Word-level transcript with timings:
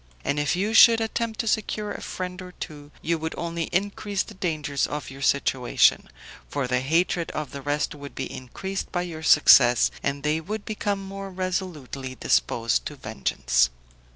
And 0.25 0.39
if 0.39 0.55
you 0.55 0.73
should 0.73 0.99
attempt 0.99 1.39
to 1.41 1.47
secure 1.47 1.91
a 1.91 2.01
friend 2.01 2.41
or 2.41 2.53
two, 2.53 2.89
you 3.03 3.19
would 3.19 3.35
only 3.37 3.65
increase 3.65 4.23
the 4.23 4.33
dangers 4.33 4.87
of 4.87 5.11
your 5.11 5.21
situation; 5.21 6.09
for 6.49 6.65
the 6.67 6.79
hatred 6.79 7.29
of 7.35 7.51
the 7.51 7.61
rest 7.61 7.93
would 7.93 8.15
be 8.15 8.25
increased 8.25 8.91
by 8.91 9.03
your 9.03 9.21
success, 9.21 9.91
and 10.01 10.23
they 10.23 10.41
would 10.41 10.65
become 10.65 11.03
more 11.07 11.29
resolutely 11.29 12.15
disposed 12.15 12.83
to 12.87 12.95
vengeance. 12.95 13.69